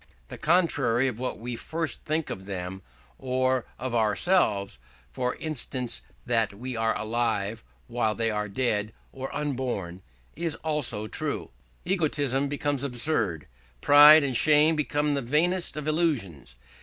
[0.29, 2.81] The contrary of what we first think of them
[3.19, 4.79] or of ourselves
[5.11, 10.01] for instance that we are alive, while they are dead or unborn
[10.35, 11.51] is also true.
[11.85, 13.45] Egotism becomes absurd;
[13.79, 16.55] pride and shame become the vainest of illusions.